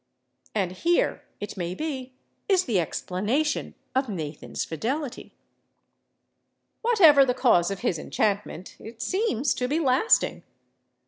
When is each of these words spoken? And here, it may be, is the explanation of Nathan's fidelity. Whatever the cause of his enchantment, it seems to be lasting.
And 0.55 0.71
here, 0.71 1.21
it 1.39 1.55
may 1.55 1.75
be, 1.75 2.15
is 2.49 2.65
the 2.65 2.79
explanation 2.79 3.75
of 3.93 4.09
Nathan's 4.09 4.65
fidelity. 4.65 5.35
Whatever 6.81 7.23
the 7.23 7.35
cause 7.35 7.69
of 7.69 7.81
his 7.81 7.99
enchantment, 7.99 8.77
it 8.79 8.99
seems 8.99 9.53
to 9.53 9.67
be 9.67 9.79
lasting. 9.79 10.41